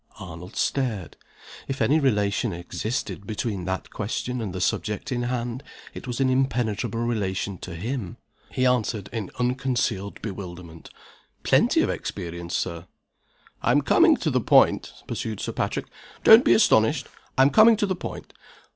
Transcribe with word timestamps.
Arnold 0.19 0.55
stared. 0.55 1.15
If 1.67 1.79
any 1.79 1.99
relation 1.99 2.53
existed 2.53 3.27
between 3.27 3.65
that 3.65 3.91
question 3.91 4.41
and 4.41 4.51
the 4.51 4.59
subject 4.59 5.11
in 5.11 5.21
hand 5.21 5.61
it 5.93 6.07
was 6.07 6.19
an 6.19 6.27
impenetrable 6.27 7.01
relation 7.01 7.59
to 7.59 7.75
him. 7.75 8.17
He 8.49 8.65
answered, 8.65 9.11
in 9.13 9.29
unconcealed 9.37 10.19
bewilderment, 10.23 10.89
"Plenty 11.43 11.83
of 11.83 11.91
experience, 11.91 12.57
Sir." 12.57 12.87
"I'm 13.61 13.83
coming 13.83 14.17
to 14.17 14.31
the 14.31 14.41
point," 14.41 14.91
pursued 15.05 15.39
Sir 15.39 15.51
Patrick. 15.51 15.85
"Don't 16.23 16.43
be 16.43 16.53
astonished. 16.55 17.05
I'm 17.37 17.51
coming 17.51 17.77
to 17.77 17.85
the 17.85 17.95
point. 17.95 18.33